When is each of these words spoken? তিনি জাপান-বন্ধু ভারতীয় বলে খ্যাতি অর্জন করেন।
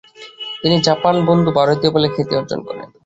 তিনি 0.61 0.77
জাপান-বন্ধু 0.81 1.49
ভারতীয় 1.51 1.91
বলে 1.91 2.07
খ্যাতি 2.13 2.33
অর্জন 2.35 2.59
করেন। 2.67 2.87